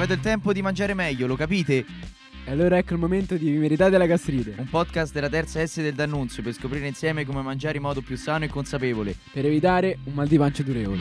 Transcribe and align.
arrivato 0.00 0.12
il 0.14 0.20
tempo 0.20 0.52
di 0.54 0.62
mangiare 0.62 0.94
meglio, 0.94 1.26
lo 1.26 1.36
capite? 1.36 1.84
E 2.44 2.50
allora 2.50 2.78
ecco 2.78 2.94
il 2.94 2.98
momento 2.98 3.36
di 3.36 3.50
Vi 3.50 3.58
meritate 3.58 3.98
la 3.98 4.06
gastrite. 4.06 4.54
Un 4.56 4.68
podcast 4.68 5.12
della 5.12 5.28
terza 5.28 5.64
S 5.64 5.82
del 5.82 5.92
D'Annunzio 5.92 6.42
per 6.42 6.54
scoprire 6.54 6.86
insieme 6.86 7.26
come 7.26 7.42
mangiare 7.42 7.76
in 7.76 7.82
modo 7.82 8.00
più 8.00 8.16
sano 8.16 8.44
e 8.44 8.48
consapevole. 8.48 9.14
Per 9.30 9.44
evitare 9.44 9.98
un 10.04 10.14
mal 10.14 10.26
di 10.26 10.38
pancia 10.38 10.62
durevole. 10.62 11.00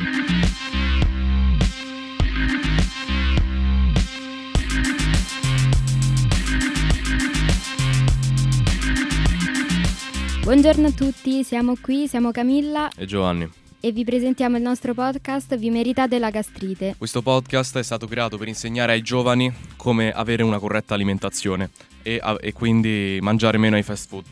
Buongiorno 10.41 10.87
a 10.87 10.91
tutti, 10.91 11.43
siamo 11.43 11.75
qui, 11.79 12.07
siamo 12.07 12.31
Camilla 12.31 12.89
e 12.97 13.05
Giovanni. 13.05 13.49
E 13.79 13.91
vi 13.91 14.03
presentiamo 14.03 14.57
il 14.57 14.63
nostro 14.63 14.93
podcast 14.93 15.55
Vi 15.57 15.69
meritate 15.69 16.19
la 16.19 16.29
gastrite. 16.29 16.95
Questo 16.97 17.21
podcast 17.21 17.77
è 17.77 17.83
stato 17.83 18.07
creato 18.07 18.37
per 18.37 18.47
insegnare 18.47 18.93
ai 18.93 19.01
giovani 19.01 19.51
come 19.75 20.11
avere 20.11 20.43
una 20.43 20.59
corretta 20.59 20.93
alimentazione 20.93 21.69
e, 22.03 22.21
e 22.39 22.53
quindi 22.53 23.19
mangiare 23.21 23.57
meno 23.57 23.75
ai 23.75 23.83
fast 23.83 24.09
food. 24.09 24.25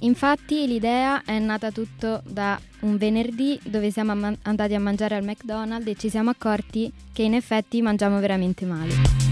Infatti 0.00 0.66
l'idea 0.66 1.22
è 1.24 1.38
nata 1.38 1.72
tutto 1.72 2.22
da 2.24 2.58
un 2.80 2.96
venerdì 2.96 3.58
dove 3.64 3.90
siamo 3.90 4.12
andati 4.42 4.74
a 4.74 4.80
mangiare 4.80 5.16
al 5.16 5.24
McDonald's 5.24 5.88
e 5.88 5.96
ci 5.96 6.08
siamo 6.08 6.30
accorti 6.30 6.92
che 7.12 7.22
in 7.22 7.34
effetti 7.34 7.82
mangiamo 7.82 8.20
veramente 8.20 8.64
male. 8.64 9.27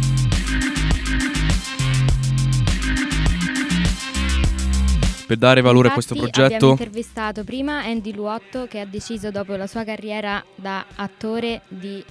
Per 5.27 5.37
dare 5.37 5.61
valore 5.61 5.89
a 5.89 5.95
Infatti, 5.95 6.15
questo 6.15 6.15
Abbiamo 6.15 6.49
progetto 6.49 6.71
intervistato 6.71 7.43
prima 7.43 7.83
Andy 7.83 8.15
Luotto 8.15 8.67
che 8.69 8.79
ha 8.79 8.87
deciso 8.87 9.33
dopo 9.33 9.57
la 9.57 9.67
sua 9.67 9.83
carriera 9.83 10.43
da 10.55 10.87
attore 10.95 11.63
di 11.67 12.03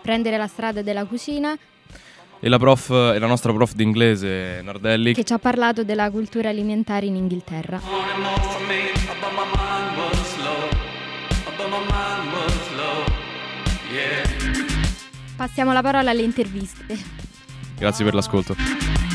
prendere 0.00 0.38
la 0.38 0.46
strada 0.46 0.80
della 0.80 1.04
cucina 1.04 1.54
e 2.40 2.48
la, 2.48 2.58
prof, 2.58 2.88
e 2.88 3.18
la 3.18 3.26
nostra 3.26 3.52
prof 3.52 3.74
di 3.74 3.82
inglese 3.82 4.62
Nardelli 4.62 5.12
che 5.12 5.22
ci 5.22 5.34
ha 5.34 5.38
parlato 5.38 5.84
della 5.84 6.10
cultura 6.10 6.48
alimentare 6.48 7.04
in 7.04 7.16
Inghilterra. 7.16 7.80
Passiamo 15.36 15.72
la 15.72 15.82
parola 15.82 16.10
alle 16.10 16.22
interviste. 16.22 16.96
Grazie 17.76 18.04
per 18.04 18.14
l'ascolto. 18.14 19.11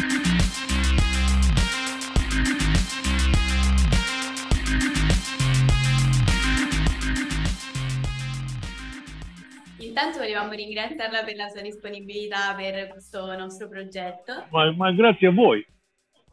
Intanto 9.98 10.20
volevamo 10.20 10.52
ringraziarla 10.52 11.24
per 11.24 11.36
la 11.36 11.48
sua 11.48 11.62
disponibilità 11.62 12.54
per 12.56 12.88
questo 12.90 13.36
nostro 13.36 13.68
progetto. 13.68 14.46
Ma, 14.52 14.72
ma 14.74 14.92
grazie 14.92 15.26
a 15.30 15.32
voi. 15.32 15.66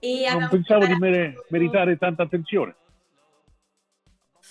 E 0.01 0.27
Non 0.31 0.49
pensavo 0.51 0.85
di 0.85 0.95
mere- 0.99 1.47
meritare 1.49 1.97
tanta 1.97 2.25
attenzione. 2.25 2.75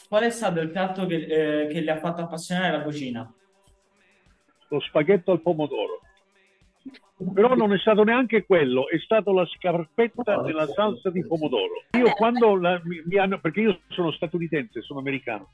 Qual 0.09 0.23
è 0.23 0.31
stato 0.31 0.61
il 0.61 0.71
piatto 0.71 1.05
che, 1.05 1.15
eh, 1.27 1.67
che 1.67 1.81
le 1.81 1.91
ha 1.91 1.97
fatto 1.99 2.23
appassionare 2.23 2.73
alla 2.73 2.81
cucina? 2.81 3.31
Lo 4.69 4.79
spaghetto 4.79 5.31
al 5.31 5.41
pomodoro. 5.41 5.99
Però 7.35 7.53
non 7.53 7.71
è 7.71 7.77
stato 7.77 8.03
neanche 8.03 8.43
quello, 8.47 8.89
è 8.89 8.97
stato 8.97 9.31
la 9.31 9.45
scarpetta 9.45 10.41
nella 10.41 10.65
salsa 10.65 11.11
di 11.11 11.23
pomodoro. 11.23 11.83
Io 11.99 12.11
quando 12.13 12.55
la- 12.55 12.81
mi, 12.83 12.99
mi 13.05 13.17
hanno, 13.19 13.39
perché 13.39 13.61
io 13.61 13.79
sono 13.89 14.11
statunitense, 14.11 14.81
sono 14.81 14.97
americano. 15.01 15.51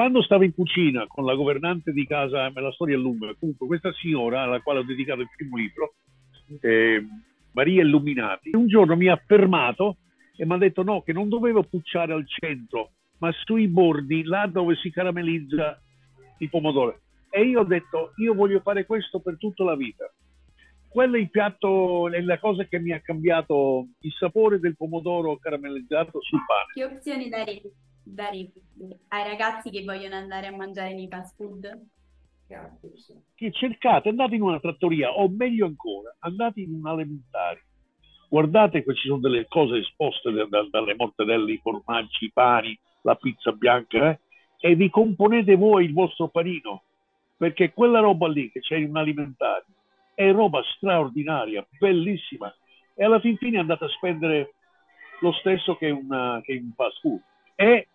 Quando 0.00 0.22
stavo 0.22 0.44
in 0.44 0.54
cucina 0.54 1.06
con 1.06 1.26
la 1.26 1.34
governante 1.34 1.92
di 1.92 2.06
casa, 2.06 2.50
me 2.54 2.62
la 2.62 2.72
storia 2.72 2.96
è 2.96 2.98
lunga, 2.98 3.34
comunque 3.38 3.66
questa 3.66 3.92
signora 3.92 4.40
alla 4.40 4.62
quale 4.62 4.78
ho 4.78 4.82
dedicato 4.82 5.20
il 5.20 5.28
primo 5.36 5.58
libro, 5.58 5.92
eh, 6.62 7.06
Maria 7.52 7.82
Illuminati, 7.82 8.48
un 8.54 8.66
giorno 8.66 8.96
mi 8.96 9.08
ha 9.08 9.22
fermato 9.22 9.98
e 10.38 10.46
mi 10.46 10.54
ha 10.54 10.56
detto 10.56 10.82
no, 10.82 11.02
che 11.02 11.12
non 11.12 11.28
dovevo 11.28 11.64
pucciare 11.64 12.14
al 12.14 12.24
centro, 12.26 12.92
ma 13.18 13.30
sui 13.44 13.68
bordi, 13.68 14.22
là 14.22 14.46
dove 14.46 14.74
si 14.76 14.90
caramellizza 14.90 15.78
il 16.38 16.48
pomodoro. 16.48 16.98
E 17.28 17.42
io 17.42 17.60
ho 17.60 17.64
detto, 17.64 18.14
io 18.22 18.32
voglio 18.32 18.60
fare 18.60 18.86
questo 18.86 19.20
per 19.20 19.36
tutta 19.36 19.64
la 19.64 19.76
vita. 19.76 20.10
Quello 20.88 21.16
è 21.16 21.20
il 21.20 21.28
piatto, 21.28 22.08
è 22.08 22.22
la 22.22 22.38
cosa 22.38 22.64
che 22.64 22.78
mi 22.78 22.92
ha 22.92 23.00
cambiato 23.00 23.88
il 24.00 24.12
sapore 24.12 24.60
del 24.60 24.76
pomodoro 24.76 25.36
caramellizzato 25.36 26.22
sul 26.22 26.40
pane. 26.46 26.72
Che 26.72 26.94
opzioni 26.94 27.28
dare, 27.28 27.60
dare 28.12 28.50
ai 29.08 29.28
ragazzi 29.28 29.70
che 29.70 29.84
vogliono 29.84 30.16
andare 30.16 30.46
a 30.46 30.56
mangiare 30.56 30.94
nei 30.94 31.08
fast 31.08 31.36
food? 31.36 31.86
Che 33.34 33.52
cercate, 33.52 34.08
andate 34.08 34.34
in 34.34 34.42
una 34.42 34.58
trattoria, 34.58 35.12
o 35.12 35.28
meglio 35.28 35.66
ancora, 35.66 36.14
andate 36.20 36.60
in 36.60 36.74
un 36.74 36.86
alimentare. 36.86 37.64
Guardate 38.28 38.84
che 38.84 38.94
ci 38.94 39.08
sono 39.08 39.20
delle 39.20 39.46
cose 39.48 39.78
esposte 39.78 40.30
da- 40.32 40.46
da- 40.46 40.68
dalle 40.70 40.94
mortadelle, 40.94 41.52
i 41.52 41.58
formaggi, 41.58 42.24
i 42.26 42.32
pani, 42.32 42.78
la 43.02 43.14
pizza 43.14 43.52
bianca, 43.52 44.10
eh, 44.10 44.18
e 44.60 44.74
vi 44.74 44.90
componete 44.90 45.54
voi 45.56 45.84
il 45.86 45.92
vostro 45.92 46.28
panino, 46.28 46.82
perché 47.36 47.72
quella 47.72 48.00
roba 48.00 48.28
lì 48.28 48.50
che 48.50 48.60
c'è 48.60 48.76
in 48.76 48.90
un 48.90 48.96
alimentare 48.96 49.64
è 50.14 50.30
roba 50.32 50.60
straordinaria, 50.76 51.66
bellissima, 51.78 52.54
e 52.94 53.04
alla 53.04 53.20
fin 53.20 53.36
fine 53.36 53.58
andate 53.58 53.84
a 53.84 53.88
spendere 53.88 54.54
lo 55.20 55.32
stesso 55.32 55.76
che, 55.76 55.90
una- 55.90 56.40
che 56.42 56.54
un 56.54 56.72
fast 56.74 57.00
food. 57.00 57.20
E 57.54 57.88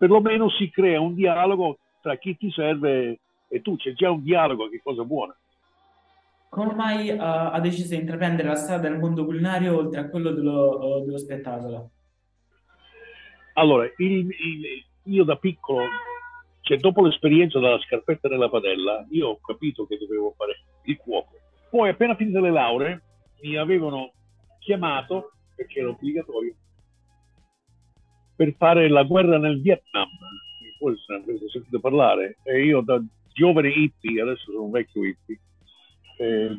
perlomeno 0.00 0.48
si 0.48 0.70
crea 0.70 0.98
un 0.98 1.14
dialogo 1.14 1.76
tra 2.00 2.16
chi 2.16 2.34
ti 2.34 2.50
serve 2.50 3.20
e 3.48 3.60
tu, 3.60 3.76
c'è 3.76 3.92
già 3.92 4.10
un 4.10 4.22
dialogo, 4.22 4.70
che 4.70 4.80
cosa 4.82 5.04
buona. 5.04 5.36
Come 6.48 6.72
mai 6.74 7.08
eh, 7.10 7.16
ha 7.18 7.60
deciso 7.60 7.94
di 7.94 8.00
intraprendere 8.00 8.48
la 8.48 8.54
strada 8.54 8.88
del 8.88 8.98
mondo 8.98 9.26
culinario 9.26 9.76
oltre 9.76 10.00
a 10.00 10.08
quello 10.08 10.30
dello, 10.30 11.02
dello 11.04 11.18
spettacolo? 11.18 11.90
Allora, 13.54 13.84
il- 13.98 14.30
il- 14.30 14.84
io 15.02 15.24
da 15.24 15.36
piccolo, 15.36 15.82
cioè 16.62 16.78
dopo 16.78 17.04
l'esperienza 17.04 17.58
della 17.58 17.78
scarpetta 17.80 18.28
nella 18.28 18.48
padella, 18.48 19.06
io 19.10 19.28
ho 19.28 19.40
capito 19.40 19.86
che 19.86 19.98
dovevo 19.98 20.32
fare 20.34 20.64
il 20.84 20.96
cuoco. 20.96 21.32
Poi 21.68 21.90
appena 21.90 22.16
finite 22.16 22.40
le 22.40 22.50
lauree 22.50 23.02
mi 23.42 23.56
avevano 23.56 24.12
chiamato, 24.60 25.32
perché 25.54 25.80
era 25.80 25.90
obbligatorio, 25.90 26.54
per 28.40 28.54
fare 28.56 28.88
la 28.88 29.02
guerra 29.02 29.36
nel 29.36 29.60
Vietnam. 29.60 30.08
Forse 30.78 31.04
ne 31.12 31.16
avete 31.16 31.50
sentito 31.50 31.78
parlare. 31.78 32.38
E 32.42 32.64
io 32.64 32.80
da 32.80 32.98
giovane 33.34 33.68
hippie, 33.68 34.22
adesso 34.22 34.50
sono 34.50 34.62
un 34.62 34.70
vecchio 34.70 35.04
hippie, 35.04 35.38
eh, 36.16 36.58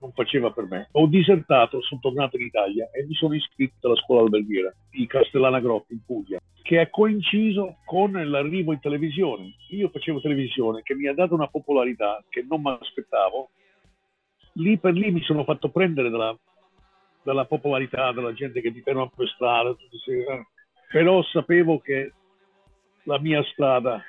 non 0.00 0.12
faceva 0.14 0.50
per 0.52 0.64
me. 0.68 0.88
Ho 0.92 1.06
disertato, 1.06 1.82
sono 1.82 2.00
tornato 2.00 2.38
in 2.38 2.46
Italia 2.46 2.88
e 2.92 3.04
mi 3.04 3.12
sono 3.12 3.34
iscritto 3.34 3.88
alla 3.88 3.96
scuola 3.96 4.22
alberghiera 4.22 4.72
di 4.90 5.06
Castellana 5.06 5.60
Grotta 5.60 5.92
in 5.92 6.02
Puglia, 6.02 6.38
che 6.62 6.80
ha 6.80 6.88
coinciso 6.88 7.76
con 7.84 8.12
l'arrivo 8.12 8.72
in 8.72 8.80
televisione. 8.80 9.54
Io 9.72 9.90
facevo 9.90 10.22
televisione 10.22 10.80
che 10.82 10.94
mi 10.94 11.08
ha 11.08 11.12
dato 11.12 11.34
una 11.34 11.48
popolarità 11.48 12.24
che 12.30 12.42
non 12.48 12.62
mi 12.62 12.74
aspettavo. 12.80 13.50
Lì 14.54 14.78
per 14.78 14.94
lì 14.94 15.10
mi 15.10 15.20
sono 15.20 15.44
fatto 15.44 15.68
prendere 15.68 16.08
dalla, 16.08 16.34
dalla 17.26 17.44
popolarità 17.44 18.12
della 18.12 18.32
gente 18.32 18.60
che 18.60 18.70
mi 18.70 18.82
ferma 18.82 19.08
per 19.08 19.26
strada, 19.26 19.74
però 20.92 21.20
sapevo 21.24 21.80
che 21.80 22.12
la 23.02 23.18
mia 23.18 23.42
strada 23.42 24.00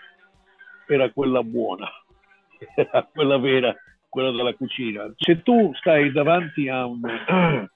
era 0.85 1.09
quella 1.09 1.41
buona, 1.41 1.89
era 2.75 3.09
quella 3.11 3.39
vera, 3.39 3.75
quella 4.07 4.29
della 4.29 4.53
cucina. 4.53 5.11
Se 5.17 5.41
tu 5.41 5.73
stai 5.73 6.11
davanti 6.11 6.69
a 6.69 6.85
un... 6.85 7.01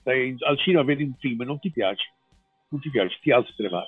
stai 0.00 0.34
al 0.38 0.58
cinema, 0.58 0.84
vedi 0.84 1.02
un 1.02 1.14
film 1.18 1.42
e 1.42 1.44
non 1.44 1.58
ti 1.58 1.70
piace, 1.70 2.14
non 2.70 2.80
ti 2.80 2.88
piace, 2.88 3.18
ti 3.20 3.30
alzi 3.30 3.52
e 3.58 3.62
ne 3.62 3.68
vai. 3.68 3.86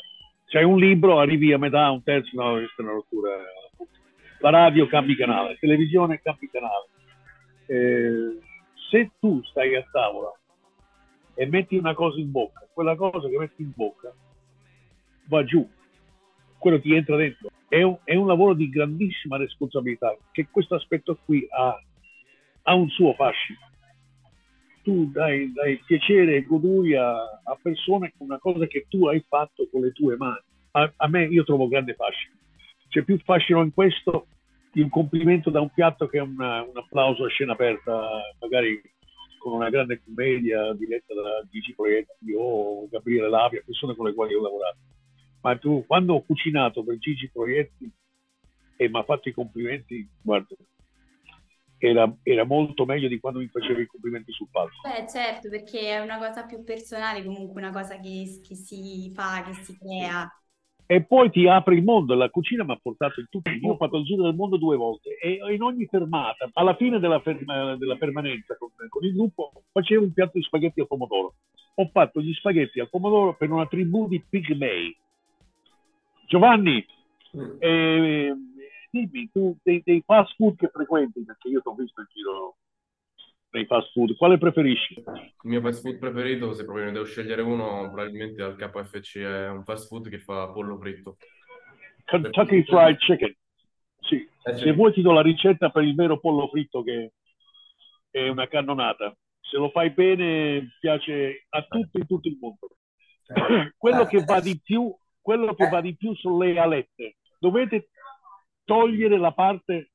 C'hai 0.48 0.64
un 0.64 0.78
libro, 0.78 1.18
arrivi 1.18 1.50
a 1.54 1.58
metà, 1.58 1.88
un 1.88 2.02
terzo, 2.02 2.30
no, 2.34 2.52
questa 2.52 2.82
è 2.82 2.82
una 2.82 2.92
rottura. 2.92 3.30
La 4.40 4.50
radio 4.50 4.86
cambi 4.86 5.16
canale, 5.16 5.56
televisione 5.58 6.20
cambi 6.20 6.50
canale. 6.50 6.88
Eh, 7.64 8.38
se 8.90 9.12
tu 9.18 9.42
stai 9.44 9.74
a 9.74 9.84
tavola 9.90 10.37
e 11.38 11.46
metti 11.46 11.76
una 11.76 11.94
cosa 11.94 12.18
in 12.18 12.32
bocca, 12.32 12.66
quella 12.72 12.96
cosa 12.96 13.28
che 13.28 13.38
metti 13.38 13.62
in 13.62 13.70
bocca 13.72 14.12
va 15.26 15.44
giù, 15.44 15.64
quello 16.58 16.80
ti 16.80 16.92
entra 16.92 17.14
dentro. 17.14 17.48
È 17.68 17.80
un, 17.80 17.96
è 18.02 18.16
un 18.16 18.26
lavoro 18.26 18.54
di 18.54 18.68
grandissima 18.68 19.36
responsabilità, 19.36 20.16
che 20.32 20.48
questo 20.50 20.74
aspetto 20.74 21.16
qui 21.24 21.46
ha, 21.48 21.80
ha 22.62 22.74
un 22.74 22.88
suo 22.88 23.12
fascino. 23.12 23.60
Tu 24.82 25.12
dai, 25.12 25.52
dai 25.52 25.80
piacere 25.86 26.34
e 26.34 26.42
goduria 26.42 27.06
a 27.44 27.58
persone 27.62 28.12
con 28.18 28.26
una 28.26 28.38
cosa 28.38 28.66
che 28.66 28.86
tu 28.88 29.06
hai 29.06 29.24
fatto 29.28 29.68
con 29.70 29.82
le 29.82 29.92
tue 29.92 30.16
mani. 30.16 30.42
A, 30.72 30.92
a 30.96 31.08
me 31.08 31.26
io 31.26 31.44
trovo 31.44 31.68
grande 31.68 31.94
fascino. 31.94 32.34
C'è 32.88 33.04
più 33.04 33.16
fascino 33.18 33.62
in 33.62 33.72
questo 33.72 34.26
di 34.72 34.80
un 34.80 34.88
complimento 34.88 35.50
da 35.50 35.60
un 35.60 35.70
piatto 35.70 36.08
che 36.08 36.18
una- 36.18 36.62
un 36.62 36.76
applauso 36.76 37.26
a 37.26 37.28
scena 37.28 37.52
aperta, 37.52 38.08
magari 38.40 38.80
con 39.38 39.52
una 39.52 39.70
grande 39.70 40.02
commedia 40.02 40.72
diretta 40.74 41.14
da 41.14 41.46
Gigi 41.50 41.74
Proietti 41.74 42.32
o 42.36 42.88
Gabriele 42.88 43.28
Lavia, 43.28 43.62
persone 43.64 43.94
con 43.96 44.06
le 44.06 44.14
quali 44.14 44.34
ho 44.34 44.42
lavorato. 44.42 44.78
Ma 45.40 45.56
tu, 45.56 45.84
quando 45.86 46.14
ho 46.14 46.22
cucinato 46.22 46.84
per 46.84 46.98
Gigi 46.98 47.30
Proietti 47.30 47.90
e 48.76 48.88
mi 48.88 48.98
ha 48.98 49.04
fatto 49.04 49.28
i 49.28 49.32
complimenti, 49.32 50.06
guarda, 50.20 50.54
era, 51.78 52.12
era 52.22 52.44
molto 52.44 52.84
meglio 52.84 53.08
di 53.08 53.20
quando 53.20 53.38
mi 53.38 53.48
facevi 53.48 53.82
i 53.82 53.86
complimenti 53.86 54.32
sul 54.32 54.48
palco. 54.50 54.76
Beh, 54.82 55.08
certo, 55.08 55.48
perché 55.48 55.80
è 55.80 56.00
una 56.00 56.18
cosa 56.18 56.44
più 56.44 56.62
personale, 56.64 57.24
comunque 57.24 57.60
una 57.60 57.72
cosa 57.72 57.98
che, 57.98 58.40
che 58.42 58.54
si 58.54 59.12
fa, 59.14 59.42
che 59.44 59.54
si 59.64 59.76
crea. 59.78 60.28
E 60.90 61.02
poi 61.04 61.28
ti 61.30 61.46
apre 61.46 61.74
il 61.74 61.84
mondo, 61.84 62.14
la 62.14 62.30
cucina 62.30 62.64
mi 62.64 62.72
ha 62.72 62.78
portato 62.80 63.20
in 63.20 63.26
tutto, 63.28 63.50
io 63.50 63.72
ho 63.72 63.76
fatto 63.76 63.98
il 63.98 64.04
giro 64.06 64.22
del 64.22 64.34
mondo 64.34 64.56
due 64.56 64.74
volte 64.74 65.18
e 65.18 65.38
in 65.52 65.60
ogni 65.60 65.84
fermata, 65.84 66.48
alla 66.54 66.76
fine 66.76 66.98
della, 66.98 67.20
ferma- 67.20 67.76
della 67.76 67.96
permanenza 67.96 68.56
con, 68.56 68.70
con 68.88 69.04
il 69.04 69.12
gruppo, 69.12 69.52
facevo 69.70 70.04
un 70.04 70.14
piatto 70.14 70.38
di 70.38 70.44
spaghetti 70.44 70.80
al 70.80 70.86
pomodoro. 70.86 71.34
Ho 71.74 71.90
fatto 71.92 72.22
gli 72.22 72.32
spaghetti 72.32 72.80
al 72.80 72.88
pomodoro 72.88 73.36
per 73.36 73.50
una 73.50 73.66
tribù 73.66 74.08
di 74.08 74.24
pigmei. 74.26 74.96
Giovanni, 76.26 76.82
eh, 77.58 78.34
dimmi, 78.90 79.30
tu 79.30 79.58
dei, 79.62 79.82
dei 79.84 80.02
fast 80.06 80.36
food 80.36 80.56
che 80.56 80.68
frequenti, 80.68 81.22
perché 81.22 81.48
io 81.48 81.60
ti 81.60 81.68
ho 81.68 81.74
visto 81.74 82.00
in 82.00 82.06
giro 82.14 82.56
fast 83.68 83.92
food, 83.92 84.16
quale 84.16 84.38
preferisci? 84.38 84.94
Il 84.94 85.24
mio 85.42 85.60
fast 85.60 85.82
food 85.82 85.98
preferito, 85.98 86.52
se 86.54 86.64
proprio 86.64 86.86
ne 86.86 86.92
devo 86.92 87.04
scegliere 87.04 87.42
uno, 87.42 87.82
probabilmente 87.82 88.42
al 88.42 88.56
KFC 88.56 89.18
è 89.18 89.48
un 89.48 89.62
fast 89.62 89.86
food 89.86 90.08
che 90.08 90.18
fa 90.18 90.48
pollo 90.48 90.76
fritto. 90.78 91.16
Kentucky 92.04 92.64
Fried 92.64 92.96
Chicken. 92.96 93.34
Sì. 94.00 94.28
Eh 94.44 94.56
sì. 94.56 94.64
Se 94.64 94.72
vuoi 94.72 94.92
ti 94.92 95.02
do 95.02 95.12
la 95.12 95.22
ricetta 95.22 95.68
per 95.68 95.84
il 95.84 95.94
vero 95.94 96.18
pollo 96.18 96.48
fritto 96.48 96.82
che 96.82 97.12
è 98.10 98.28
una 98.28 98.48
cannonata. 98.48 99.14
Se 99.40 99.56
lo 99.56 99.70
fai 99.70 99.90
bene 99.90 100.76
piace 100.80 101.46
a 101.50 101.62
tutti 101.62 101.98
in 101.98 102.06
tutto 102.06 102.28
il 102.28 102.38
mondo. 102.40 102.68
quello 103.76 104.06
che 104.06 104.24
va 104.24 104.40
di 104.40 104.58
più, 104.60 104.94
quello 105.20 105.54
che 105.54 105.68
va 105.68 105.80
di 105.80 105.94
più 105.96 106.14
sono 106.14 106.38
le 106.38 106.58
alette. 106.58 107.16
Dovete 107.38 107.90
togliere 108.64 109.18
la 109.18 109.32
parte 109.32 109.90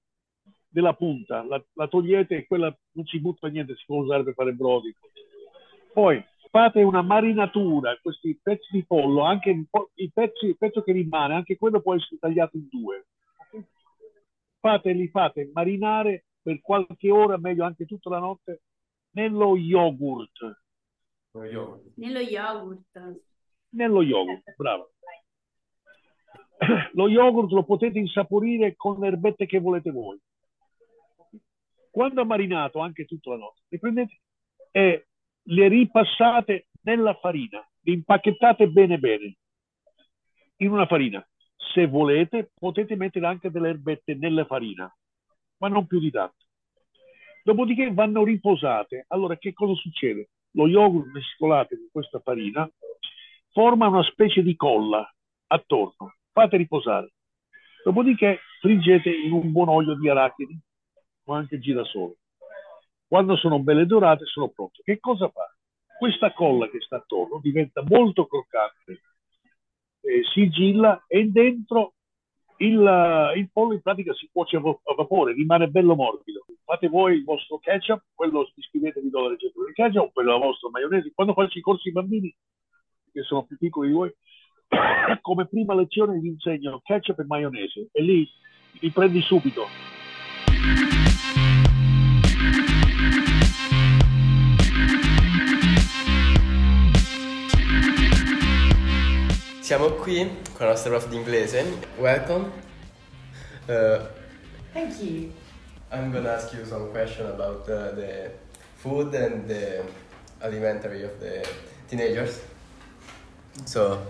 della 0.74 0.94
punta, 0.96 1.44
la, 1.44 1.64
la 1.74 1.88
togliete 1.88 2.36
e 2.36 2.48
quella 2.48 2.76
non 2.94 3.06
si 3.06 3.20
butta 3.20 3.48
niente, 3.48 3.76
si 3.76 3.84
può 3.86 4.02
usare 4.02 4.24
per 4.24 4.34
fare 4.34 4.54
brodi. 4.54 4.94
Poi 5.94 6.24
fate 6.50 6.82
una 6.82 7.04
marinatura, 7.04 7.96
questi 8.02 8.40
pezzi 8.42 8.70
di 8.72 8.84
pollo, 8.84 9.22
anche 9.22 9.66
po', 9.70 9.92
il, 9.96 10.12
pezzo, 10.12 10.48
il 10.48 10.58
pezzo 10.58 10.82
che 10.82 10.92
rimane, 10.92 11.36
anche 11.36 11.58
quello 11.58 11.80
può 11.80 11.94
essere 11.94 12.18
tagliato 12.20 12.58
in 12.58 12.68
due. 12.70 13.06
Fate, 14.60 14.94
li 14.94 15.08
fate 15.10 15.52
marinare 15.54 16.26
per 16.42 16.60
qualche 16.62 17.12
ora, 17.12 17.38
meglio 17.38 17.66
anche 17.66 17.86
tutta 17.86 18.10
la 18.10 18.20
notte, 18.20 18.64
nello 19.12 19.56
yogurt. 19.56 20.62
Io 21.34 21.84
Nello 21.96 22.20
yogurt. 22.20 23.22
Nello 23.70 24.02
yogurt, 24.02 24.56
bravo. 24.56 24.90
Lo 26.94 27.10
yogurt 27.10 27.52
lo 27.52 27.64
potete 27.64 28.00
insaporire 28.00 28.76
con 28.76 29.00
le 29.00 29.08
erbette 29.08 29.46
che 29.46 29.60
volete 29.60 29.92
voi. 29.92 30.20
Quando 31.94 32.22
ha 32.22 32.26
marinato 32.26 32.80
anche 32.80 33.06
tutta 33.06 33.30
la 33.30 33.38
notte, 33.38 33.62
le 33.68 33.78
prendete 33.78 34.20
e 34.72 35.06
le 35.44 35.68
ripassate 35.68 36.70
nella 36.82 37.14
farina, 37.14 37.64
le 37.82 37.94
impacchettate 37.94 38.68
bene 38.68 38.98
bene 38.98 39.36
in 40.56 40.72
una 40.72 40.88
farina. 40.88 41.24
Se 41.56 41.86
volete, 41.86 42.50
potete 42.58 42.96
mettere 42.96 43.28
anche 43.28 43.52
delle 43.52 43.70
erbette 43.70 44.16
nella 44.16 44.44
farina, 44.46 44.92
ma 45.58 45.68
non 45.68 45.86
più 45.86 46.00
di 46.00 46.10
tanto. 46.10 46.48
Dopodiché 47.44 47.94
vanno 47.94 48.24
riposate. 48.24 49.06
Allora, 49.10 49.38
che 49.38 49.54
cosa 49.54 49.76
succede? 49.76 50.30
Lo 50.54 50.68
yogurt 50.68 51.12
mescolato 51.12 51.76
con 51.76 51.90
questa 51.92 52.20
farina 52.22 52.68
forma 53.52 53.88
una 53.88 54.02
specie 54.02 54.42
di 54.42 54.56
colla 54.56 55.08
attorno. 55.46 56.16
Fate 56.32 56.58
riposare. 56.58 57.14
Dopodiché 57.84 58.40
friggete 58.62 59.12
in 59.12 59.32
un 59.32 59.52
buon 59.52 59.70
olio 59.70 59.94
di 59.94 60.10
arachidi 60.10 60.60
o 61.26 61.34
anche 61.34 61.60
girasole. 61.60 62.18
Quando 63.08 63.36
sono 63.36 63.60
belle 63.60 63.86
dorate 63.86 64.26
sono 64.26 64.50
pronte. 64.50 64.82
Che 64.84 65.00
cosa 65.00 65.30
fa? 65.30 65.54
Questa 65.98 66.34
colla 66.34 66.70
che 66.70 66.80
sta 66.82 66.98
attorno 66.98 67.40
diventa 67.42 67.84
molto 67.86 68.26
croccante, 68.26 69.02
eh, 70.02 70.24
sigilla 70.34 71.04
e 71.08 71.26
dentro 71.26 71.94
il, 72.58 73.34
il 73.36 73.50
pollo 73.52 73.74
in 73.74 73.82
pratica 73.82 74.14
si 74.14 74.30
cuoce 74.32 74.58
a, 74.58 74.62
vapore, 74.96 75.34
rimane 75.34 75.68
bello 75.68 75.96
morbido. 75.96 76.46
Fate 76.64 76.88
voi 76.88 77.16
il 77.18 77.24
vostro 77.24 77.58
ketchup, 77.60 78.04
quello 78.14 78.50
iscrivetevi 78.56 79.10
do 79.10 79.24
la 79.24 79.30
ricetta 79.30 79.60
del 79.64 79.74
ketchup, 79.74 80.14
quello 80.14 80.32
la 80.32 80.38
vostra 80.38 80.70
maionese. 80.70 81.12
Quando 81.14 81.34
faccio 81.34 81.58
i 81.58 81.62
corsi 81.62 81.90
ai 81.90 81.94
bambini, 81.94 82.36
che 83.12 83.22
sono 83.24 83.44
più 83.44 83.58
piccoli 83.58 83.90
di 83.90 83.94
voi, 83.94 84.14
come 85.22 85.48
prima 85.48 85.76
lezione 85.76 86.20
vi 86.20 86.30
insegno 86.30 86.82
ketchup 86.84 87.20
e 87.20 87.26
maionese 87.26 87.90
e 87.92 88.02
lì 88.02 88.28
li 88.80 88.90
prendi 88.90 89.22
subito. 89.22 89.68
Siamo 99.64 99.92
qui 99.92 100.42
con 100.58 100.66
la 100.66 100.74
nostra 100.74 100.90
prof 100.90 101.08
di 101.08 101.16
inglese. 101.16 101.64
Welcome. 101.98 102.52
Uh, 103.66 104.06
Thank 104.74 105.00
you. 105.02 105.32
I'm 105.90 106.12
gonna 106.12 106.34
ask 106.34 106.52
you 106.52 106.66
some 106.66 106.92
question 106.92 107.28
about 107.28 107.70
uh, 107.70 107.96
the 107.96 108.32
food 108.76 109.16
and 109.16 109.48
the 109.48 109.86
alimentary 110.42 111.04
of 111.04 111.18
the 111.22 111.48
teenagers. 111.88 112.42
So, 113.64 114.06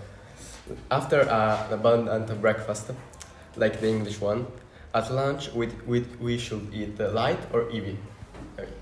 after 0.90 1.20
an 1.20 1.72
abundant 1.72 2.40
breakfast, 2.40 2.90
like 3.54 3.78
the 3.78 3.86
English 3.86 4.20
one, 4.20 4.48
at 4.92 5.08
lunch 5.12 5.52
we, 5.52 5.68
we, 5.86 6.00
we 6.20 6.36
should 6.36 6.68
eat 6.74 6.98
light 6.98 7.38
or 7.52 7.70
heavy? 7.70 7.96
Heavy. 8.56 8.72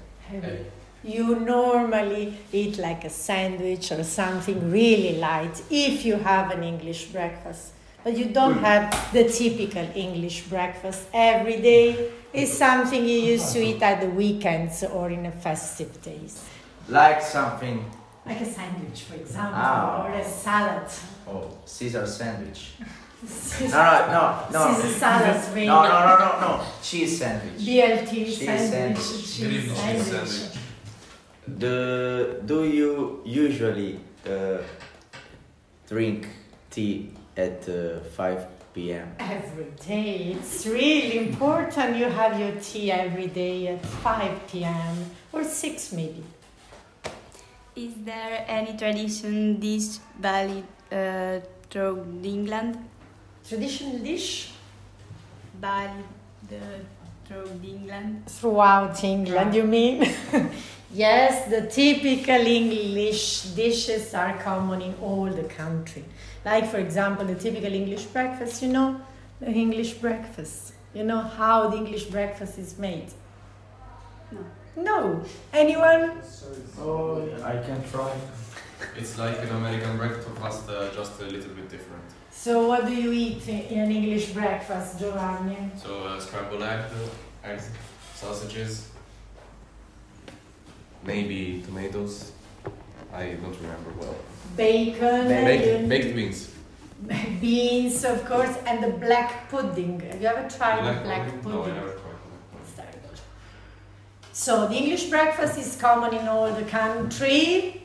Heavy. 0.41 0.65
You 1.05 1.41
normally 1.41 2.35
eat 2.53 2.79
like 2.79 3.05
a 3.05 3.11
sandwich 3.11 3.91
or 3.91 4.05
something 4.05 4.71
really 4.71 5.19
light 5.19 5.61
if 5.71 6.05
you 6.05 6.17
have 6.17 6.51
an 6.53 6.63
English 6.63 7.07
breakfast. 7.07 7.73
But 8.05 8.17
you 8.17 8.27
don't 8.27 8.59
have 8.59 9.13
the 9.13 9.25
typical 9.29 9.87
English 9.95 10.43
breakfast 10.49 11.03
every 11.13 11.61
day. 11.61 12.11
It's 12.33 12.53
something 12.53 13.05
you 13.05 13.19
used 13.19 13.53
to 13.53 13.61
eat 13.63 13.83
at 13.83 14.01
the 14.01 14.09
weekends 14.09 14.83
or 14.85 15.11
in 15.11 15.27
a 15.27 15.31
festive 15.33 16.01
days. 16.03 16.45
Like 16.89 17.21
something. 17.23 17.85
Like 18.27 18.41
a 18.41 18.45
sandwich, 18.47 19.03
for 19.03 19.15
example, 19.17 19.55
Ah. 19.57 20.05
or 20.07 20.11
a 20.13 20.25
salad. 20.25 20.89
Oh, 21.29 21.49
Caesar 21.65 22.07
sandwich. 22.07 22.73
Caesar- 23.27 23.77
No, 23.77 24.06
no, 24.06 24.23
no, 24.53 24.69
no. 24.69 24.75
Caesar 24.75 24.99
salads, 24.99 25.49
No, 25.55 25.63
no, 25.65 26.06
no, 26.06 26.19
no, 26.19 26.41
no. 26.41 26.65
Cheese 26.82 27.19
sandwich. 27.19 27.61
BLT 27.67 28.11
Cheese 28.11 28.39
sandwich, 28.44 28.99
sandwich. 28.99 29.35
cheese 29.37 29.77
sandwich. 29.77 30.59
Do, 31.46 32.41
do 32.46 32.65
you 32.65 33.20
usually 33.25 33.99
uh, 34.25 34.58
drink 35.89 36.29
tea 36.70 37.11
at 37.37 37.69
uh, 37.69 37.99
5 38.17 38.46
p.m.? 38.72 39.17
Every 39.19 39.67
day. 39.84 40.37
It's 40.39 40.67
really 40.67 41.19
important 41.19 41.96
you 41.96 42.05
have 42.06 42.39
your 42.39 42.53
tea 42.61 42.93
every 42.93 43.27
day 43.27 43.67
at 43.69 43.84
5 43.84 44.46
p.m. 44.46 45.11
or 45.32 45.43
6 45.43 45.93
maybe. 45.93 46.22
Is 47.75 47.93
there 48.05 48.44
any 48.46 48.77
tradition 48.77 49.58
dish 49.58 49.99
valid 50.20 50.65
uh, 50.93 51.41
throughout 51.69 52.06
England? 52.22 52.79
Traditional 53.49 53.99
dish? 53.99 54.53
Valid 55.61 56.05
uh, 56.53 56.56
throughout 57.27 57.65
England? 57.65 58.27
Throughout 58.29 59.03
England, 59.03 59.55
you 59.55 59.65
mean? 59.65 60.08
yes, 60.93 61.49
the 61.49 61.67
typical 61.67 62.46
English 62.46 63.43
dishes 63.55 64.15
are 64.15 64.37
common 64.39 64.82
in 64.82 64.94
all 65.03 65.27
the 65.27 65.44
country. 65.44 66.05
Like, 66.44 66.70
for 66.70 66.79
example, 66.79 67.25
the 67.25 67.34
typical 67.34 67.72
English 67.72 68.05
breakfast, 68.06 68.63
you 68.63 68.69
know, 68.69 69.01
the 69.41 69.51
English 69.51 69.94
breakfast. 69.94 70.75
You 70.94 71.05
know 71.05 71.20
how 71.20 71.69
the 71.69 71.77
English 71.77 72.05
breakfast 72.05 72.58
is 72.58 72.79
made? 72.79 73.08
No. 74.31 74.41
No. 74.77 75.25
Anyone? 75.53 76.20
Oh, 76.79 77.22
I 77.43 77.56
can 77.58 77.82
try. 77.91 78.13
It's 78.96 79.19
like 79.19 79.39
an 79.39 79.51
American 79.51 79.96
breakfast, 79.96 80.69
uh, 80.69 80.93
just 80.94 81.20
a 81.20 81.25
little 81.25 81.51
bit 81.55 81.70
different. 81.70 82.03
So, 82.31 82.67
what 82.67 82.87
do 82.87 82.93
you 82.94 83.13
eat 83.13 83.46
in 83.49 83.79
an 83.79 83.91
English 83.93 84.32
breakfast, 84.32 84.99
Giovanni? 84.99 85.70
So 85.77 86.05
uh, 86.05 86.19
scrambled 86.19 86.63
egg, 86.63 86.81
eggs, 87.44 87.70
sausages, 88.15 88.89
maybe 91.05 91.63
tomatoes. 91.65 92.32
I 93.13 93.35
don't 93.41 93.56
remember 93.61 93.91
well. 93.99 94.17
Bacon, 94.56 95.29
you- 95.29 95.89
baked 95.89 96.15
beans. 96.15 96.51
beans, 97.41 98.05
of 98.05 98.25
course, 98.25 98.56
and 98.67 98.82
the 98.82 98.91
black 98.91 99.51
pudding. 99.51 100.01
Have 100.01 100.21
you 100.23 100.29
ever 100.29 100.49
tried 100.49 100.79
the 100.79 101.01
black 101.01 101.27
pudding? 101.27 101.41
pudding? 101.41 101.53
No, 101.53 101.65
I 101.65 101.75
never 101.75 101.93
tried. 101.93 102.61
It's 102.63 102.71
very 102.73 102.93
good. 102.93 103.21
So 104.32 104.69
the 104.69 104.75
English 104.77 105.06
breakfast 105.11 105.59
is 105.59 105.77
common 105.77 106.15
in 106.15 106.29
all 106.29 106.51
the 106.53 106.65
country. 106.65 107.79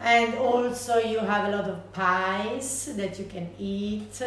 And 0.00 0.34
also, 0.36 0.98
you 0.98 1.18
have 1.18 1.52
a 1.52 1.56
lot 1.56 1.68
of 1.68 1.92
pies 1.92 2.88
that 2.96 3.18
you 3.18 3.24
can 3.24 3.50
eat, 3.58 4.22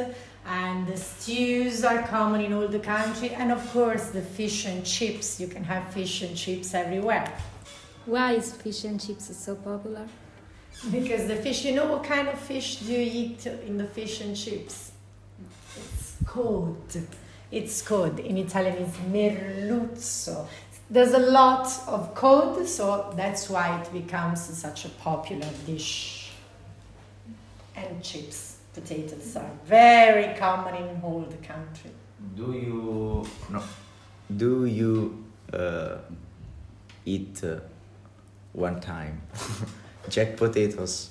and 0.45 0.85
the 0.85 0.97
stews 0.97 1.85
are 1.85 2.03
common 2.03 2.41
in 2.41 2.51
all 2.51 2.67
the 2.67 2.79
country, 2.79 3.29
and 3.29 3.53
of 3.53 3.71
course, 3.71 4.07
the 4.09 4.21
fish 4.21 4.65
and 4.65 4.85
chips. 4.85 5.39
You 5.39 5.47
can 5.47 5.63
have 5.63 5.93
fish 5.93 6.23
and 6.23 6.35
chips 6.35 6.73
everywhere. 6.73 7.31
Why 8.05 8.33
is 8.33 8.53
fish 8.53 8.83
and 8.85 8.99
chips 8.99 9.35
so 9.35 9.55
popular? 9.55 10.07
Because 10.89 11.27
the 11.27 11.35
fish, 11.35 11.65
you 11.65 11.75
know 11.75 11.85
what 11.85 12.03
kind 12.03 12.27
of 12.27 12.39
fish 12.39 12.77
do 12.77 12.93
you 12.93 12.99
eat 12.99 13.45
in 13.45 13.77
the 13.77 13.85
fish 13.85 14.21
and 14.21 14.35
chips? 14.35 14.91
It's 15.77 16.15
cod. 16.25 16.75
It's 17.51 17.81
cod. 17.81 18.19
In 18.19 18.37
Italian, 18.37 18.77
it's 18.77 18.97
merluzzo. 18.97 20.47
There's 20.89 21.13
a 21.13 21.19
lot 21.19 21.67
of 21.87 22.15
cod, 22.15 22.67
so 22.67 23.13
that's 23.15 23.49
why 23.49 23.79
it 23.81 23.93
becomes 23.93 24.41
such 24.41 24.85
a 24.85 24.89
popular 24.89 25.47
dish. 25.65 26.31
And 27.75 28.03
chips, 28.03 28.57
potatoes 28.73 29.35
are 29.35 29.51
very 29.65 30.35
common 30.37 30.75
in 30.75 31.01
all 31.03 31.21
the 31.21 31.37
country. 31.37 31.91
Do 32.35 32.53
you 32.53 33.25
no? 33.49 33.63
Do 34.35 34.65
you 34.65 35.23
uh, 35.53 35.97
eat 37.05 37.43
uh, 37.43 37.59
one 38.53 38.79
time 38.81 39.21
jack 40.09 40.37
potatoes? 40.37 41.09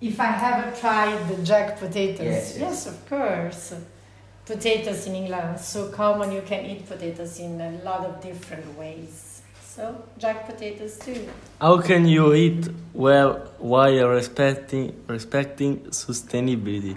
If 0.00 0.18
I 0.18 0.26
haven't 0.26 0.80
tried 0.80 1.28
the 1.28 1.42
jack 1.42 1.78
potatoes, 1.78 2.24
Yes, 2.26 2.56
yes, 2.58 2.60
yes. 2.60 2.86
of 2.86 3.08
course. 3.08 3.74
Potatoes 4.46 5.06
in 5.06 5.14
England 5.14 5.42
are 5.42 5.58
so 5.58 5.88
common, 5.90 6.32
you 6.32 6.42
can 6.42 6.64
eat 6.64 6.88
potatoes 6.88 7.38
in 7.38 7.60
a 7.60 7.70
lot 7.84 8.00
of 8.06 8.20
different 8.22 8.76
ways. 8.78 9.42
So, 9.62 10.02
jack 10.18 10.46
potatoes 10.46 10.98
too. 10.98 11.28
How 11.60 11.80
can 11.80 12.06
you 12.08 12.34
eat 12.34 12.68
well 12.92 13.34
while 13.58 14.08
respecting 14.08 14.94
respecting 15.06 15.80
sustainability? 15.90 16.96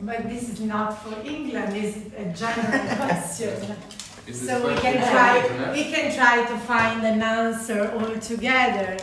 But 0.00 0.28
this 0.28 0.48
is 0.50 0.60
not 0.60 1.02
for 1.02 1.18
England, 1.26 1.72
this 1.74 1.96
is 1.96 2.12
a 2.12 2.24
general 2.32 2.96
question. 2.96 3.76
Is 4.28 4.46
so 4.46 4.68
we 4.68 4.74
can 4.74 4.96
try 5.10 5.40
internet? 5.40 5.72
we 5.72 5.84
can 5.84 6.14
try 6.14 6.44
to 6.44 6.56
find 6.58 7.02
an 7.04 7.22
answer 7.22 7.90
all 7.96 8.14
together. 8.20 8.96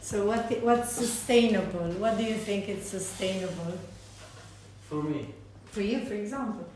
So 0.00 0.26
what 0.26 0.42
what's 0.62 0.92
sustainable? 0.92 1.90
What 2.02 2.16
do 2.18 2.24
you 2.24 2.36
think 2.36 2.68
is 2.68 2.84
sustainable? 2.84 3.74
For 4.88 5.02
me, 5.02 5.34
For 5.72 5.82
you, 5.82 6.00
for 6.04 6.14
example. 6.14 6.66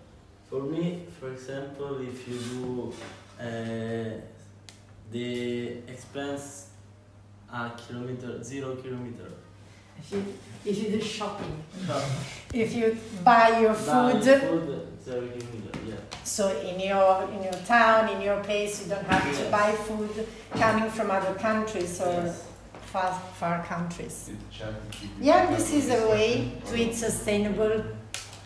for 0.51 0.63
me, 0.63 1.03
for 1.19 1.29
example, 1.33 2.01
if 2.01 2.29
you 2.29 2.39
do 2.39 2.93
uh, 3.41 4.21
the 5.11 5.29
expense 5.89 6.69
a 7.53 7.71
kilometer, 7.87 8.43
zero 8.43 8.75
kilometer. 8.77 9.31
If 9.99 10.13
you 10.13 10.25
if 10.65 10.83
you 10.83 10.89
do 10.91 11.01
shopping. 11.01 11.63
No. 11.87 12.03
If 12.53 12.75
you 12.75 12.97
buy 13.23 13.61
your 13.61 13.75
Buy 13.75 14.21
food, 14.21 14.89
food, 15.05 15.77
yeah. 15.87 15.95
so 16.25 16.49
in 16.61 16.81
your 16.81 17.29
in 17.35 17.43
your 17.43 17.59
town, 17.67 18.09
in 18.15 18.21
your 18.23 18.43
place, 18.43 18.83
you 18.83 18.89
don't 18.95 19.05
have 19.07 19.39
to 19.39 19.51
buy 19.51 19.73
food 19.73 20.27
coming 20.53 20.91
from 20.91 21.11
other 21.11 21.35
countries 21.35 22.01
or 22.01 22.13
Yes. 22.13 22.45
far 22.93 23.13
far 23.41 23.63
countries. 23.65 24.25
Did 24.27 24.39
the 24.41 24.51
champ 24.59 24.77
keep 24.91 25.11
it 25.19 25.25
Yeah, 25.25 25.51
this 25.55 25.73
is 25.73 25.91
a 25.91 26.09
way 26.09 26.53
to 26.69 26.73
eat 26.77 26.95
sustainable. 26.95 27.85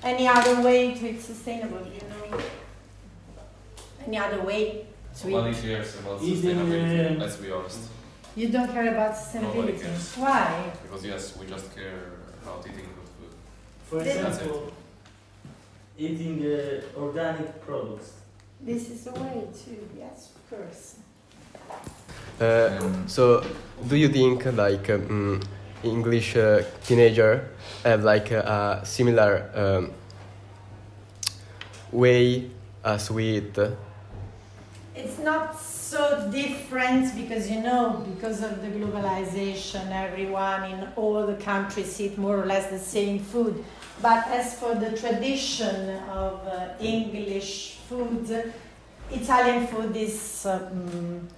Any 0.03 0.27
other 0.29 0.61
way 0.62 0.95
to 0.95 1.03
eat 1.11 1.21
sustainable, 1.23 1.83
you 1.87 2.00
know? 2.11 2.38
Any 4.07 4.19
other 4.19 4.41
way 4.43 4.87
to 5.21 5.29
Nobody 5.29 5.57
eat? 5.57 5.62
cares 5.62 5.99
about 5.99 6.23
Eating, 6.23 6.57
sustainability, 6.57 7.17
uh, 7.17 7.21
let's 7.21 7.37
be 7.37 7.50
honest. 7.50 7.81
You 8.37 8.49
don't 8.49 8.71
care 8.73 8.88
about 8.95 9.12
sustainability. 9.15 9.81
cares. 9.83 10.15
Why? 10.17 10.73
Because 10.83 11.05
yes, 11.05 11.37
we 11.37 11.47
just 11.47 11.75
care 11.75 11.99
about 12.43 12.61
eating 12.69 12.88
good 12.97 13.11
food. 13.19 13.33
For 13.88 13.99
Then- 14.05 14.23
That's 14.23 14.38
it. 14.38 14.43
example, 14.47 14.73
eating 15.99 16.47
uh, 16.47 16.81
organic 16.97 17.61
products. 17.61 18.12
This 18.61 18.90
is 18.90 19.07
a 19.09 19.12
way 19.12 19.49
too. 19.52 19.88
Yes, 19.99 20.31
of 20.37 20.59
course. 20.59 20.97
Uh, 22.40 23.07
so, 23.07 23.45
do 23.88 23.97
you 23.97 24.09
think 24.09 24.45
like 24.57 24.88
um, 24.90 25.40
English 25.83 26.37
uh, 26.37 26.62
teenager 26.85 27.50
have 27.85 28.05
like 28.05 28.31
a, 28.31 28.81
a 28.83 28.87
similar 28.87 29.50
um, 29.55 29.90
way 31.90 32.50
as 32.85 33.11
we 33.11 33.38
eat? 33.38 33.59
It's 34.95 35.19
not 35.19 35.59
so 35.59 36.28
different 36.31 37.17
because 37.17 37.50
you 37.50 37.61
know, 37.61 38.05
because 38.14 38.43
of 38.43 38.61
the 38.62 38.69
globalization, 38.69 39.90
everyone 39.90 40.64
in 40.71 40.88
all 40.97 41.26
the 41.26 41.37
countries 41.37 42.00
eat 42.00 42.19
more 42.19 42.40
or 42.40 42.47
less 42.47 42.69
the 42.71 42.78
same 42.78 43.19
food. 43.19 43.64
But 44.00 44.28
as 44.28 44.55
for 44.55 44.75
the 44.75 44.97
tradition 44.97 45.97
of 46.09 46.47
uh, 46.47 46.69
English 46.81 47.78
food, 47.88 48.52
Italian 49.11 49.67
food 49.67 49.97
is 49.97 50.47
um, 50.47 51.28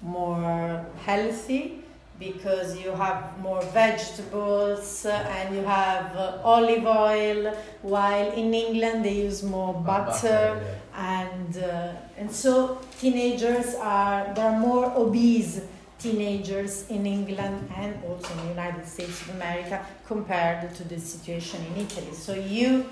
more 0.00 0.86
healthy 1.04 1.82
because 2.18 2.78
you 2.78 2.92
have 2.92 3.38
more 3.40 3.60
vegetables 3.74 5.04
and 5.04 5.54
you 5.54 5.62
have 5.62 6.16
uh, 6.16 6.38
olive 6.42 6.86
oil, 6.86 7.54
while 7.82 8.32
in 8.32 8.54
England 8.54 9.04
they 9.04 9.16
use 9.16 9.42
more 9.42 9.74
butter 9.74 10.62
and 10.94 11.58
uh, 11.58 11.92
and 12.16 12.30
so 12.32 12.78
teenagers 12.98 13.74
are 13.74 14.32
there 14.34 14.46
are 14.46 14.58
more 14.58 14.90
obese 14.96 15.60
teenagers 15.98 16.88
in 16.90 17.06
England 17.06 17.68
and 17.76 17.94
also 18.04 18.32
in 18.34 18.38
the 18.42 18.48
United 18.48 18.86
States 18.86 19.22
of 19.22 19.30
America 19.30 19.84
compared 20.06 20.74
to 20.74 20.84
the 20.84 20.98
situation 21.00 21.60
in 21.74 21.82
Italy. 21.84 22.12
So 22.12 22.34
you 22.34 22.86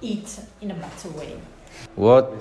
eat 0.00 0.38
in 0.60 0.70
a 0.70 0.74
better 0.74 1.08
way. 1.10 1.36
What 1.94 2.32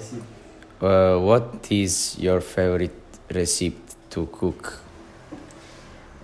uh, 0.81 1.17
What 1.19 1.67
is 1.71 2.17
your 2.19 2.41
favorite 2.41 2.95
recipe 3.33 3.77
to 4.11 4.27
cook 4.27 4.79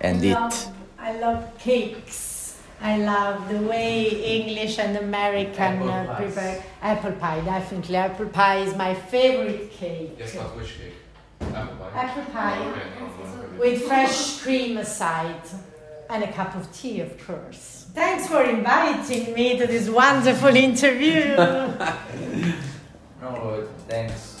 and 0.00 0.18
I 0.22 0.24
eat? 0.26 0.34
love, 0.34 0.66
I 0.98 1.18
love 1.18 1.58
cakes. 1.58 2.58
I 2.80 2.96
love 2.98 3.48
the 3.48 3.60
way 3.60 4.08
English 4.38 4.78
and 4.80 4.96
American 4.96 5.88
Apple 5.88 5.90
uh, 5.90 6.16
prepare 6.16 6.62
apple 6.82 7.12
pie. 7.12 7.40
Definitely, 7.44 7.96
apple 7.96 8.26
pie 8.26 8.58
is 8.58 8.74
my 8.74 8.92
favorite 8.94 9.70
cake. 9.70 10.16
Yes, 10.18 10.34
not 10.34 10.56
which 10.56 10.72
cake? 10.78 10.96
Apple 11.40 11.76
pie. 11.76 12.00
Apple 12.02 12.24
pie 12.32 12.58
Oh, 12.64 13.04
okay. 13.04 13.41
With 13.62 13.82
fresh 13.84 14.40
cream 14.42 14.76
aside 14.76 15.40
and 16.10 16.24
a 16.24 16.32
cup 16.32 16.56
of 16.56 16.70
tea, 16.72 17.00
of 17.00 17.26
course. 17.26 17.86
Thanks 17.94 18.26
for 18.26 18.42
inviting 18.42 19.32
me 19.32 19.56
to 19.56 19.66
this 19.66 19.88
wonderful 19.88 20.54
interview. 20.54 21.36
No, 23.22 23.68
thanks 23.86 24.31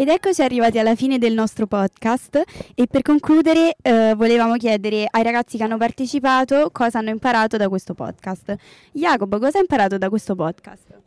Ed 0.00 0.06
eccoci 0.08 0.42
arrivati 0.42 0.78
alla 0.78 0.94
fine 0.94 1.18
del 1.18 1.32
nostro 1.34 1.66
podcast 1.66 2.40
e 2.76 2.86
per 2.86 3.02
concludere 3.02 3.74
eh, 3.82 4.14
volevamo 4.16 4.54
chiedere 4.54 5.08
ai 5.10 5.24
ragazzi 5.24 5.56
che 5.56 5.64
hanno 5.64 5.76
partecipato 5.76 6.70
cosa 6.70 7.00
hanno 7.00 7.10
imparato 7.10 7.56
da 7.56 7.68
questo 7.68 7.94
podcast. 7.94 8.54
Jacopo, 8.92 9.40
cosa 9.40 9.56
hai 9.56 9.62
imparato 9.62 9.98
da 9.98 10.08
questo 10.08 10.36
podcast? 10.36 11.00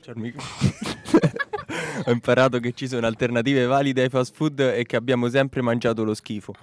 C'è 0.00 0.12
il 0.12 0.18
micro. 0.18 0.40
Ho 2.06 2.12
imparato 2.12 2.60
che 2.60 2.72
ci 2.74 2.86
sono 2.86 3.08
alternative 3.08 3.66
valide 3.66 4.02
ai 4.02 4.08
fast 4.08 4.36
food 4.36 4.60
e 4.60 4.84
che 4.84 4.94
abbiamo 4.94 5.28
sempre 5.28 5.60
mangiato 5.60 6.04
lo 6.04 6.14
schifo. 6.14 6.54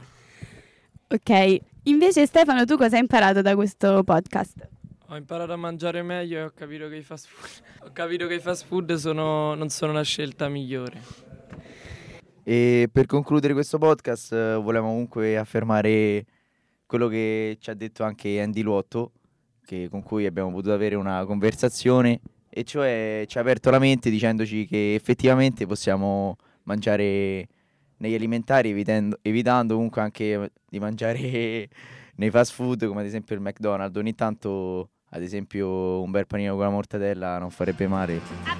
Ok, 1.10 1.58
invece 1.84 2.26
Stefano 2.26 2.64
tu 2.64 2.78
cosa 2.78 2.96
hai 2.96 3.02
imparato 3.02 3.42
da 3.42 3.56
questo 3.56 4.02
podcast? 4.06 4.66
Ho 5.10 5.16
imparato 5.18 5.52
a 5.52 5.58
mangiare 5.58 6.04
meglio 6.04 6.38
e 6.38 6.44
ho 6.44 6.52
capito 6.56 6.88
che 6.88 6.96
i 6.96 7.04
fast 7.04 7.28
food, 7.28 7.50
ho 7.86 7.92
capito 7.92 8.28
che 8.28 8.36
i 8.36 8.40
fast 8.40 8.66
food 8.66 8.94
sono- 8.94 9.56
non 9.56 9.68
sono 9.68 9.92
la 9.92 10.04
scelta 10.04 10.48
migliore. 10.48 11.28
E 12.50 12.90
per 12.92 13.06
concludere 13.06 13.54
questo 13.54 13.78
podcast 13.78 14.34
eh, 14.34 14.56
volevamo 14.56 14.90
comunque 14.90 15.38
affermare 15.38 16.26
quello 16.88 17.08
che 17.08 17.58
ci 17.60 17.70
ha 17.70 17.76
detto 17.76 18.04
anche 18.04 18.42
Andy 18.42 18.64
Luotto, 18.64 19.12
che- 19.64 19.88
con 19.88 20.02
cui 20.02 20.26
abbiamo 20.26 20.50
potuto 20.50 20.74
avere 20.74 20.96
una 20.96 21.24
conversazione, 21.26 22.20
e 22.50 22.64
cioè 22.64 23.24
ci 23.28 23.38
ha 23.38 23.42
aperto 23.42 23.70
la 23.70 23.78
mente 23.78 24.10
dicendoci 24.10 24.66
che 24.66 24.96
effettivamente 24.96 25.68
possiamo 25.68 26.38
mangiare 26.64 27.48
negli 27.98 28.16
alimentari, 28.16 28.72
evitendo, 28.72 29.20
evitando 29.22 29.76
comunque 29.76 30.02
anche 30.02 30.52
di 30.68 30.80
mangiare 30.80 31.70
nei 32.16 32.32
fast 32.32 32.54
food, 32.54 32.88
come 32.88 33.02
ad 33.02 33.06
esempio 33.06 33.36
il 33.36 33.42
McDonald's. 33.42 33.96
Ogni 33.96 34.16
tanto, 34.16 34.90
ad 35.10 35.22
esempio, 35.22 36.02
un 36.02 36.10
bel 36.10 36.26
panino 36.26 36.56
con 36.56 36.64
la 36.64 36.72
mortadella 36.72 37.38
non 37.38 37.52
farebbe 37.52 37.88
male. 37.88 38.59